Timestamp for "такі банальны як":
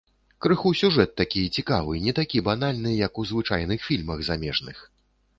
2.19-3.21